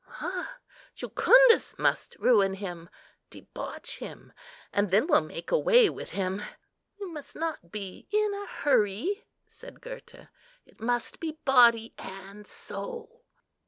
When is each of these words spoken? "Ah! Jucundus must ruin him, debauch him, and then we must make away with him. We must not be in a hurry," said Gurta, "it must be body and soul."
"Ah! 0.19 0.57
Jucundus 0.95 1.77
must 1.77 2.15
ruin 2.17 2.55
him, 2.55 2.89
debauch 3.29 3.99
him, 3.99 4.33
and 4.73 4.89
then 4.89 5.05
we 5.05 5.09
must 5.13 5.25
make 5.27 5.51
away 5.51 5.91
with 5.91 6.09
him. 6.13 6.41
We 6.99 7.05
must 7.05 7.35
not 7.35 7.71
be 7.71 8.07
in 8.09 8.33
a 8.33 8.47
hurry," 8.47 9.25
said 9.45 9.79
Gurta, 9.79 10.29
"it 10.65 10.81
must 10.81 11.19
be 11.19 11.33
body 11.45 11.93
and 11.99 12.47
soul." 12.47 13.25